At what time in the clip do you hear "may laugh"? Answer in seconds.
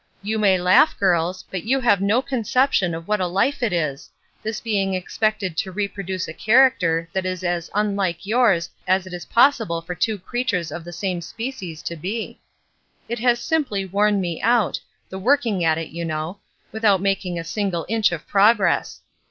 0.39-0.97